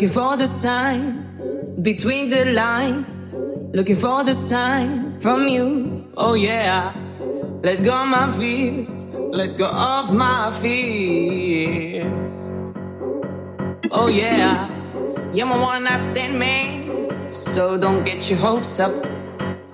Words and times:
Looking 0.00 0.14
for 0.14 0.34
the 0.38 0.46
sign 0.46 1.82
between 1.82 2.30
the 2.30 2.54
lines. 2.54 3.36
Looking 3.74 3.96
for 3.96 4.24
the 4.24 4.32
sign 4.32 5.12
from 5.20 5.46
you. 5.46 6.10
Oh 6.16 6.32
yeah. 6.32 6.94
Let 7.62 7.84
go 7.84 7.92
of 7.92 8.08
my 8.08 8.32
fears. 8.32 9.08
Let 9.14 9.58
go 9.58 9.68
of 9.68 10.14
my 10.14 10.50
fears. 10.52 12.06
Oh 13.90 14.06
yeah. 14.06 14.70
You're 15.34 15.44
my 15.44 15.60
one 15.60 15.84
night 15.84 16.00
stand 16.00 16.38
man. 16.38 17.30
So 17.30 17.78
don't 17.78 18.02
get 18.02 18.30
your 18.30 18.38
hopes 18.38 18.80
up. 18.80 18.94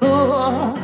Ooh. 0.03 0.75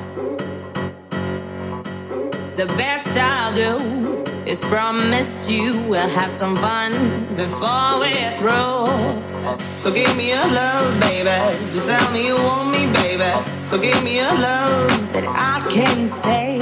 The 2.55 2.67
best 2.79 3.19
I'll 3.19 3.53
do 3.53 4.23
is 4.47 4.63
promise 4.63 5.51
you 5.51 5.81
we'll 5.89 6.09
have 6.11 6.31
some 6.31 6.55
fun 6.59 7.27
before 7.35 7.99
we're 7.99 8.31
through. 8.37 9.32
So 9.77 9.93
give 9.93 10.17
me 10.17 10.33
a 10.33 10.45
love, 10.47 11.01
baby. 11.01 11.39
Just 11.71 11.89
tell 11.89 12.13
me 12.13 12.27
you 12.27 12.37
want 12.37 12.71
me, 12.71 12.87
baby. 12.93 13.33
So 13.65 13.79
give 13.81 14.03
me 14.05 14.21
a 14.21 14.33
love 14.33 14.89
that 15.13 15.25
I 15.27 15.67
can 15.71 16.07
say. 16.07 16.61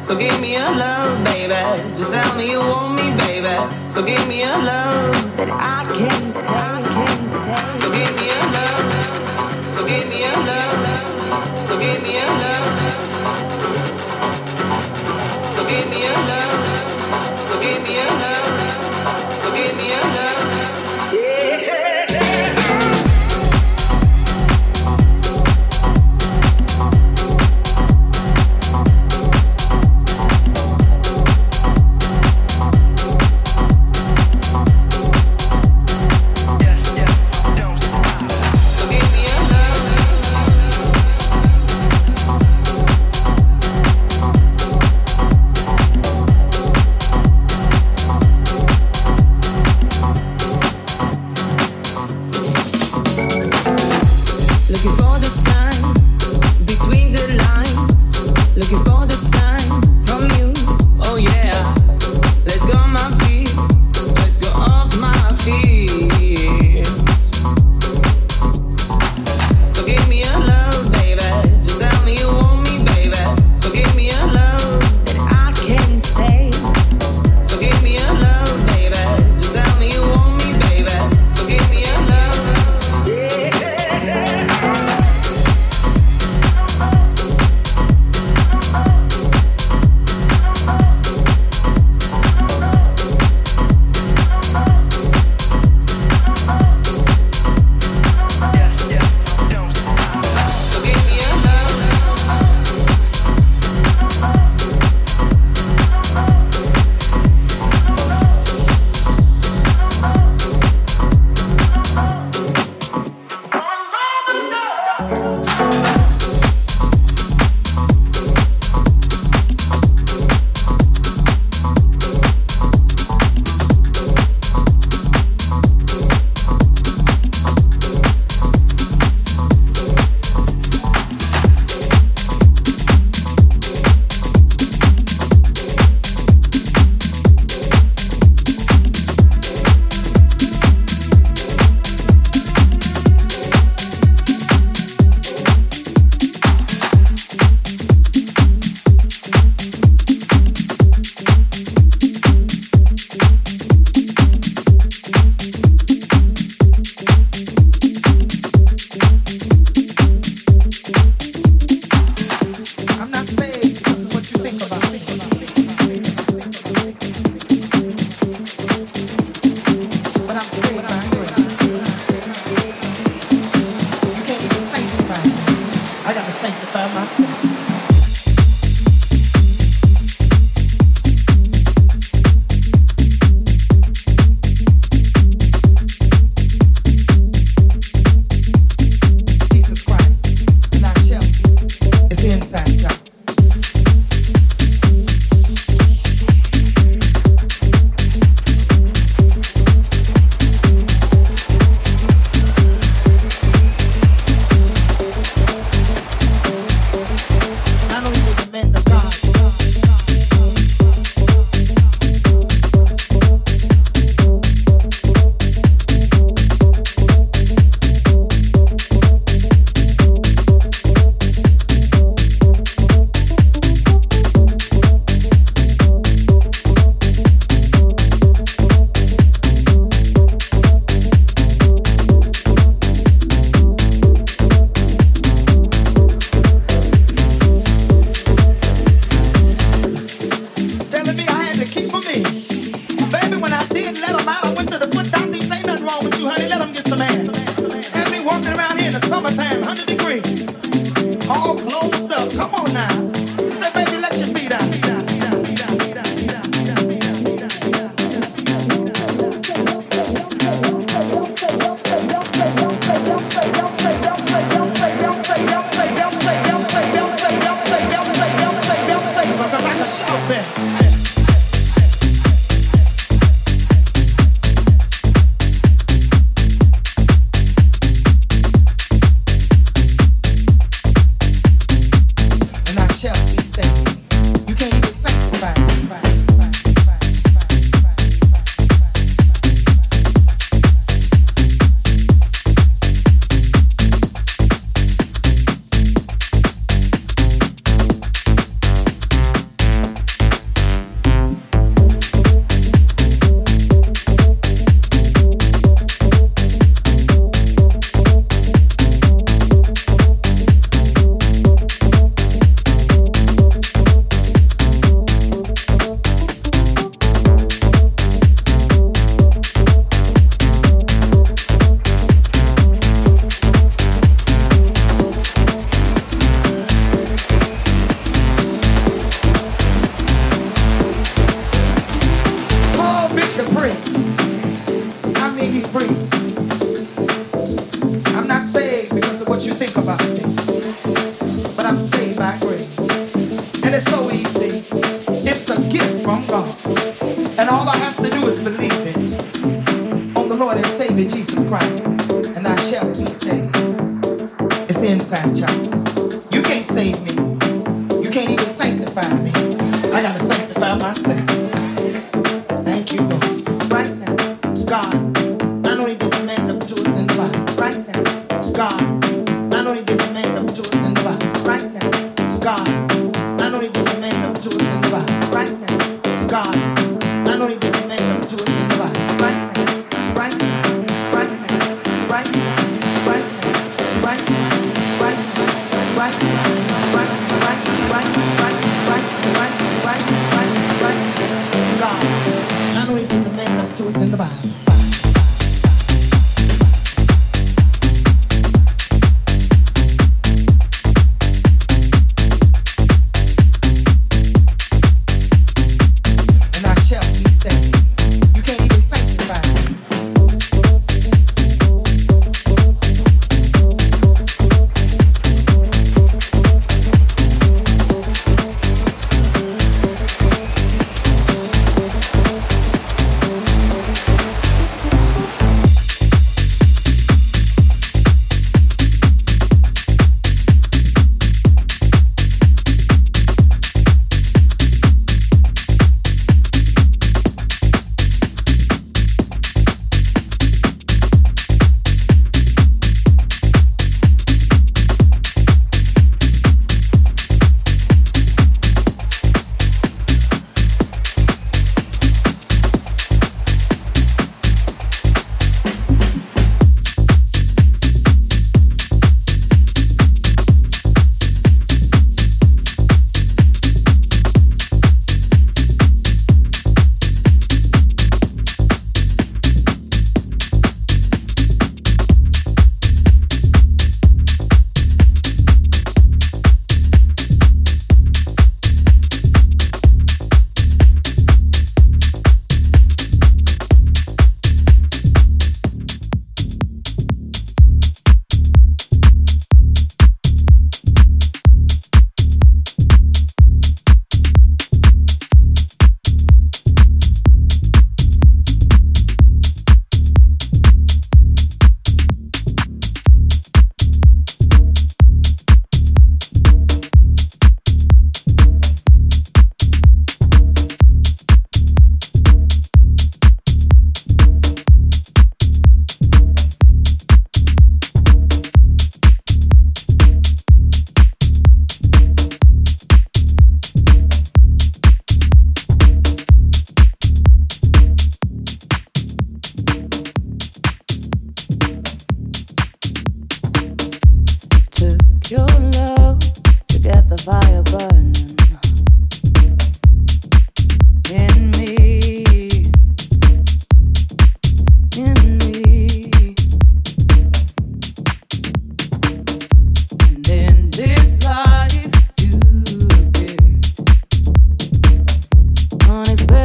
So 0.00 0.16
give 0.16 0.40
me 0.40 0.56
a 0.56 0.70
love, 0.70 1.24
baby. 1.24 1.62
Just 1.94 2.12
tell 2.14 2.36
me 2.36 2.50
you 2.50 2.60
want 2.60 2.96
me, 2.96 3.16
baby. 3.24 3.54
So 3.88 4.02
give 4.04 4.26
me 4.28 4.42
a 4.42 4.56
love 4.58 5.36
that 5.36 5.50
I 5.50 5.84
can 5.94 6.32
say. 6.32 6.52
Can 6.96 7.28
say. 7.28 7.76
So 7.76 7.90
give 7.92 8.12
me 8.20 8.28
a 8.30 8.40
love. 8.56 9.72
So 9.72 9.86
give 9.86 10.08
me 10.10 10.24
a 10.24 10.32
love. 10.48 11.66
So 11.66 11.78
give 11.78 12.02
me 12.02 12.16
a 12.18 12.26
love. 12.42 12.92
So 15.52 15.62
give 15.68 15.90
me 15.90 16.06
a 16.06 16.14
love. 16.30 16.82
So 17.46 17.60
give 17.60 17.84
me 17.84 17.94
a 17.98 18.06
love. 18.22 18.48
So 19.38 19.54
give 19.54 19.76
me 19.78 19.92
a 19.92 20.00
love. 20.16 20.81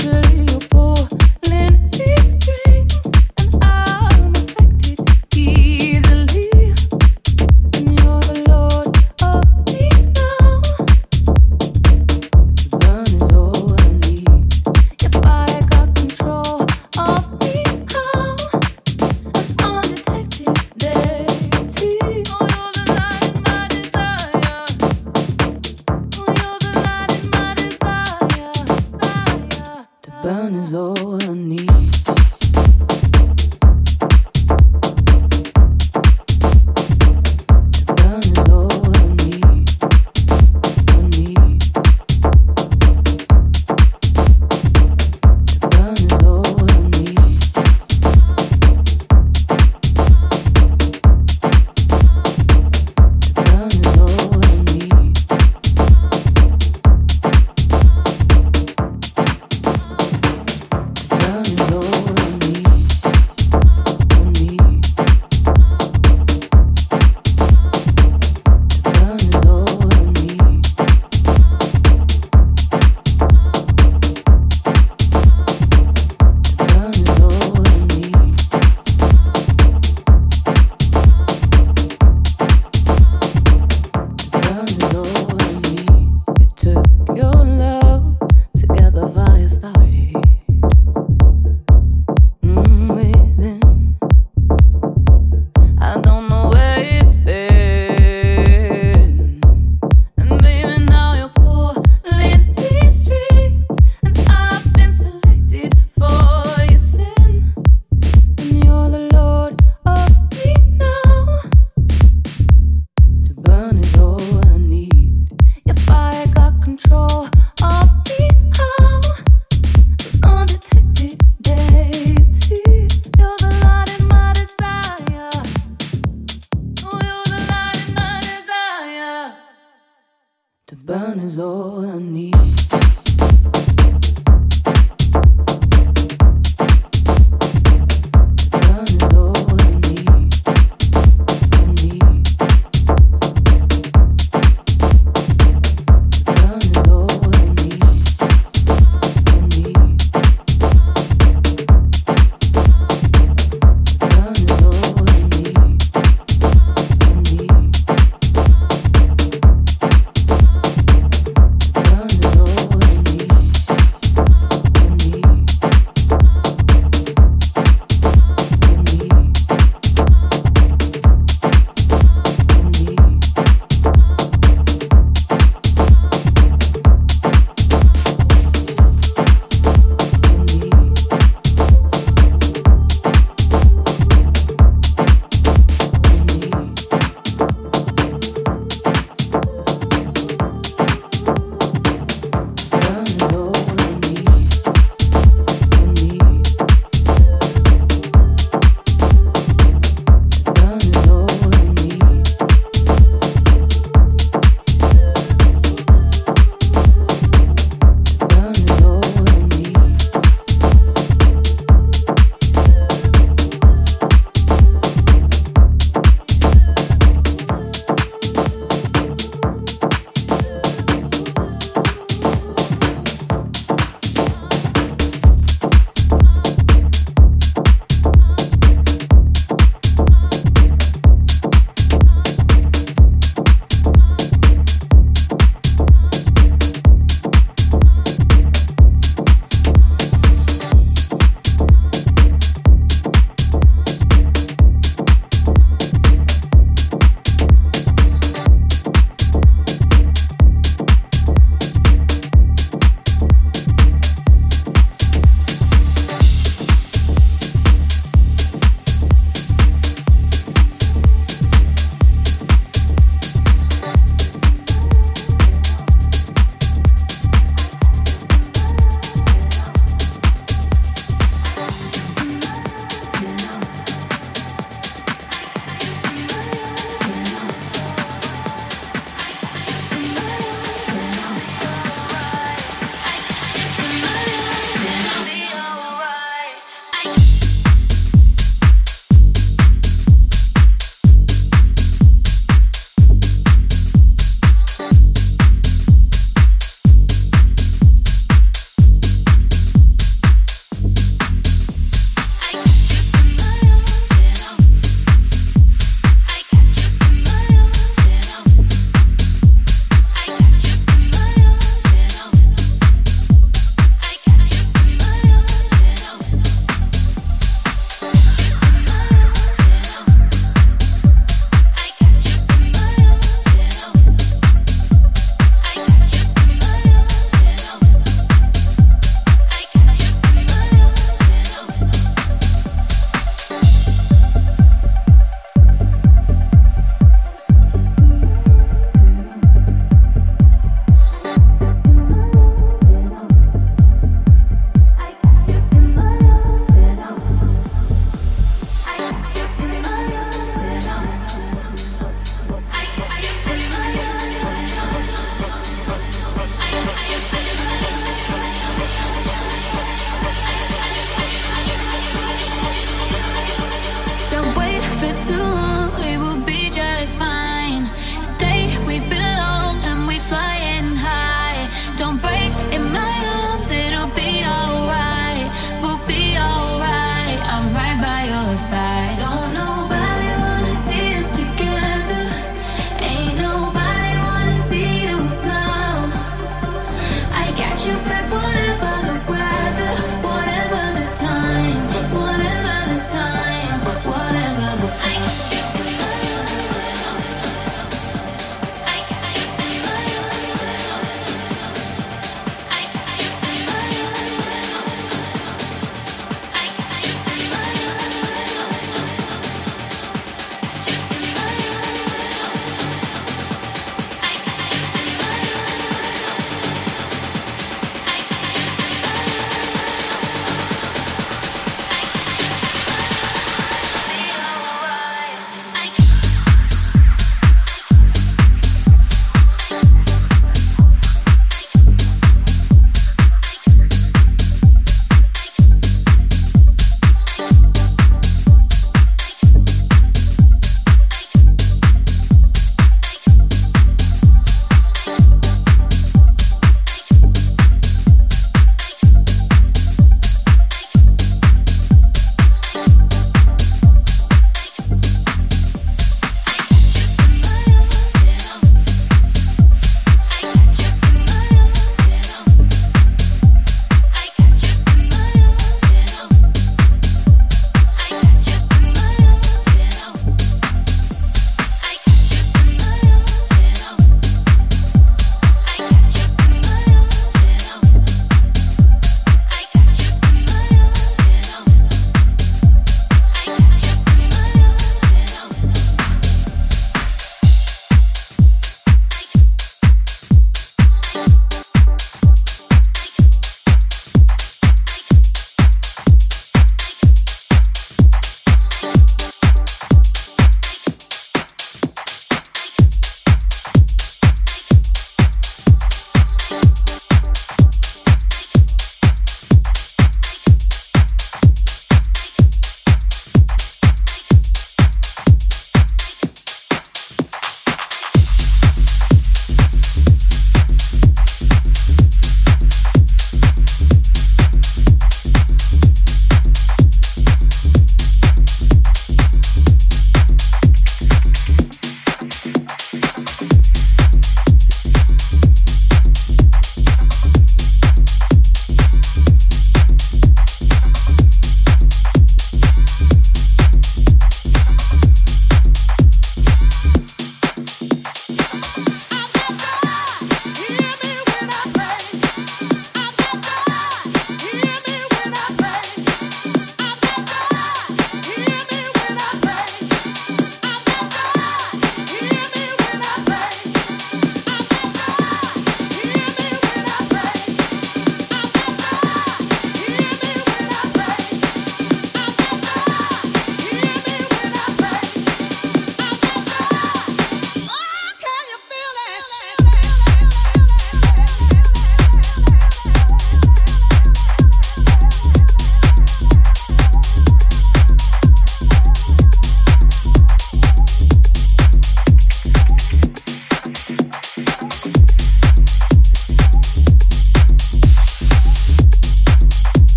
circle 0.00 0.27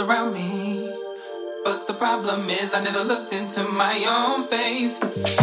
around 0.00 0.34
me. 0.34 0.92
But 1.64 1.86
the 1.86 1.94
problem 1.94 2.48
is, 2.50 2.74
I 2.74 2.82
never 2.82 3.02
looked 3.02 3.32
into 3.32 3.62
my 3.64 3.94
own 4.08 4.46
face. 4.46 4.98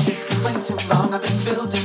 It's 0.08 0.26
been 0.26 0.44
way 0.44 0.62
too 0.62 0.78
long, 0.90 1.14
I've 1.14 1.22
been 1.22 1.56
building. 1.56 1.83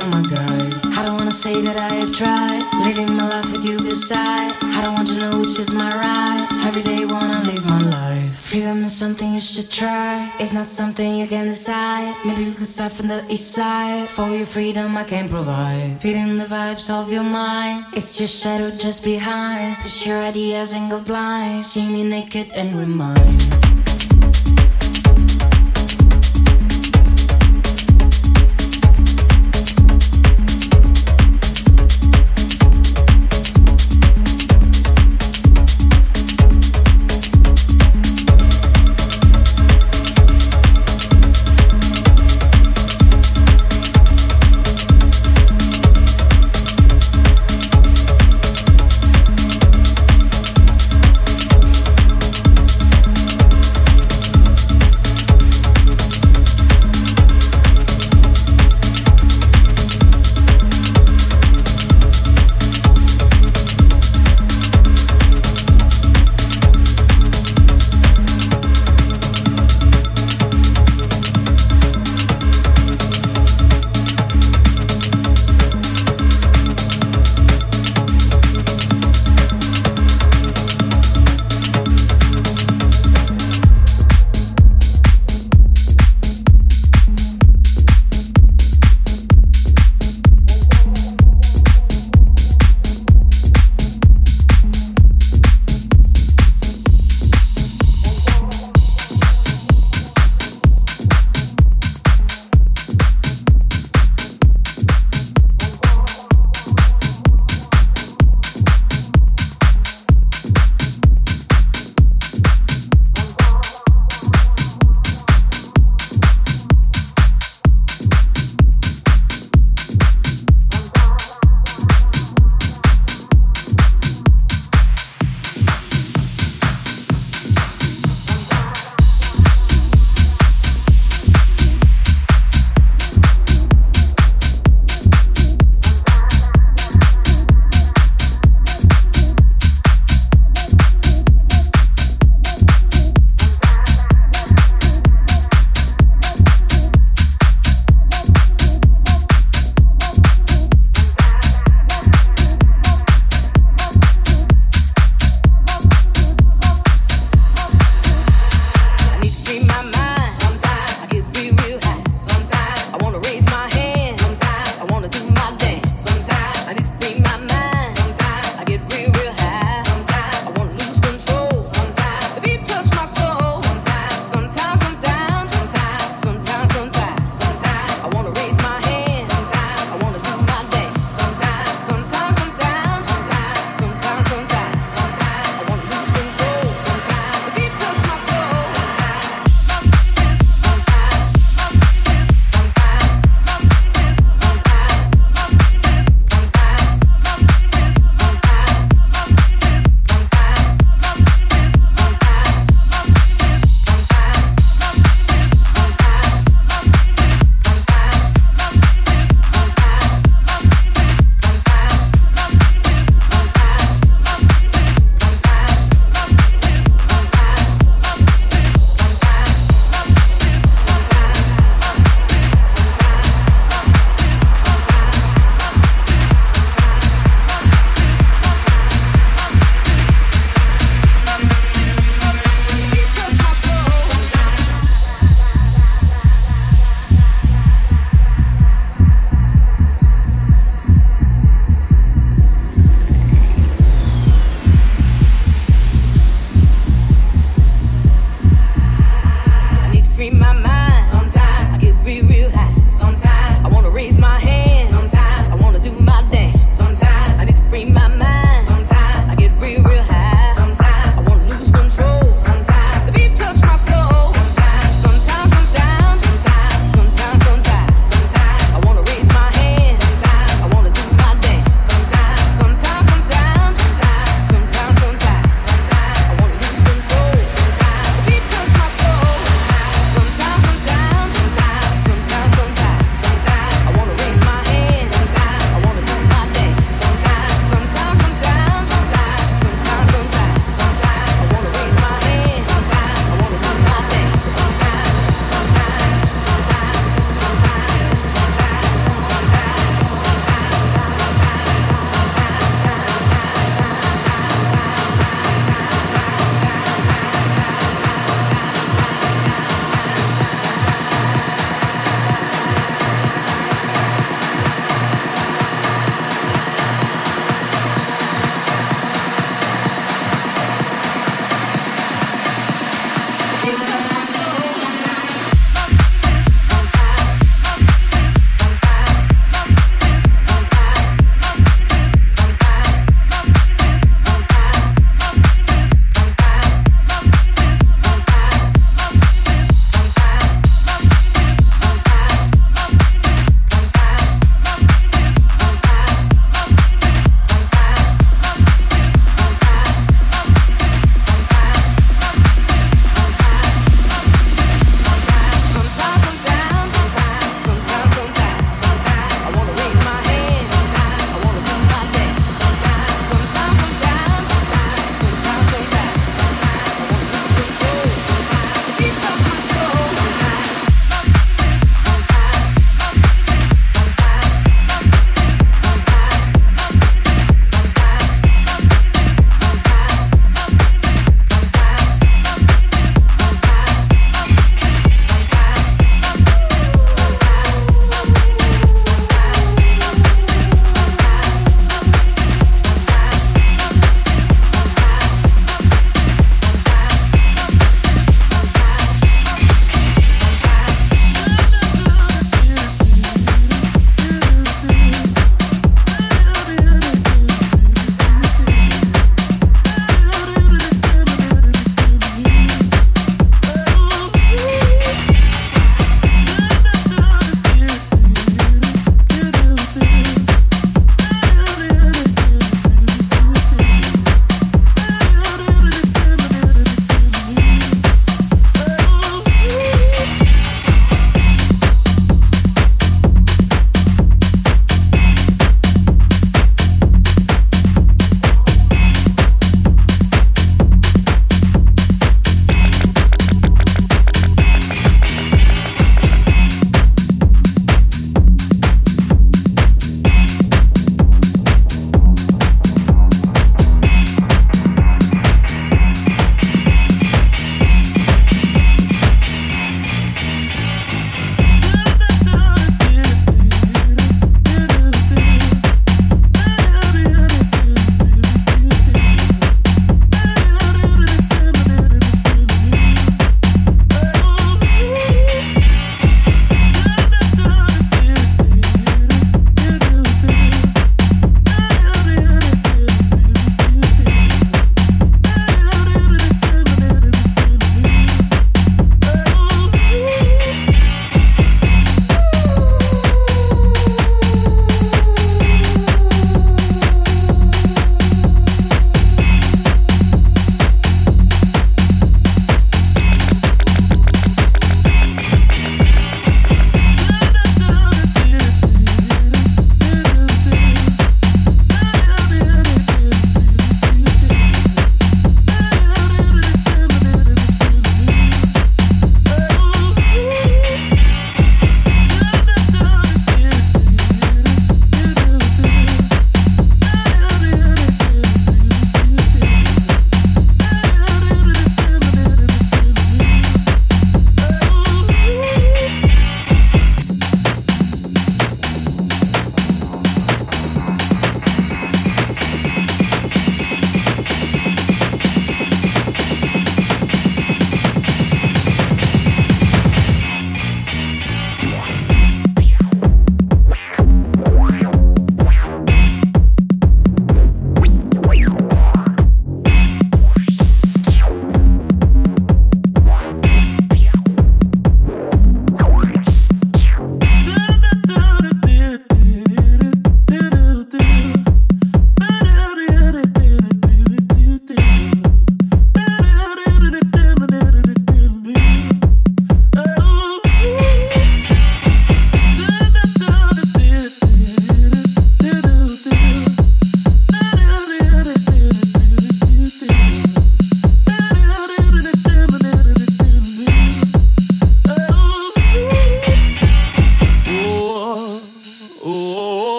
You're 0.00 0.10
my 0.10 0.22
guide. 0.22 0.74
I 0.98 1.02
don't 1.04 1.16
wanna 1.16 1.32
say 1.32 1.60
that 1.62 1.76
I 1.76 1.94
have 2.00 2.12
tried 2.12 2.62
living 2.84 3.14
my 3.14 3.28
life 3.28 3.50
with 3.52 3.64
you 3.64 3.78
beside. 3.78 4.52
I 4.62 4.80
don't 4.82 4.94
want 4.94 5.08
to 5.08 5.18
know 5.18 5.38
which 5.38 5.58
is 5.58 5.72
my 5.72 5.90
right. 5.94 6.46
Every 6.66 6.82
day 6.82 7.04
wanna 7.04 7.42
live 7.44 7.64
my 7.66 7.80
life. 7.80 8.40
Freedom 8.40 8.84
is 8.84 8.96
something 8.96 9.32
you 9.34 9.40
should 9.40 9.70
try. 9.70 10.32
It's 10.38 10.52
not 10.52 10.66
something 10.66 11.16
you 11.16 11.26
can 11.26 11.46
decide. 11.46 12.14
Maybe 12.24 12.44
we 12.44 12.52
could 12.52 12.66
start 12.66 12.92
from 12.92 13.08
the 13.08 13.24
east 13.28 13.52
side. 13.52 14.08
For 14.08 14.28
your 14.30 14.46
freedom, 14.46 14.96
I 14.96 15.04
can 15.04 15.28
provide. 15.28 16.00
Feeling 16.00 16.38
the 16.38 16.46
vibes 16.46 16.90
of 16.90 17.12
your 17.12 17.24
mind. 17.24 17.86
It's 17.94 18.18
your 18.18 18.28
shadow 18.28 18.70
just 18.70 19.04
behind. 19.04 19.76
Push 19.82 20.06
your 20.06 20.18
ideas 20.18 20.72
and 20.72 20.90
go 20.90 21.00
blind. 21.00 21.64
See 21.64 21.86
me 21.86 22.02
naked 22.02 22.50
and 22.54 22.74
remind. 22.74 23.59